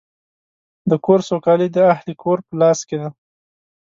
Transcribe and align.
د 0.89 0.91
کور 1.05 1.19
سوکالي 1.29 1.67
د 1.71 1.77
اهلِ 1.93 2.07
کور 2.21 2.37
په 2.47 2.53
لاس 2.61 2.79
کې 2.87 2.97
ده. 3.01 3.09